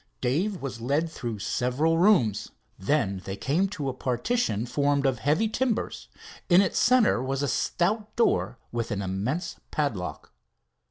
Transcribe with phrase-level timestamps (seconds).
[0.19, 2.49] Dave was led through several rooms.
[2.79, 6.07] Then they came to a partition formed of heavy timbers.
[6.49, 10.33] In its center was a stout door with an immense padlock.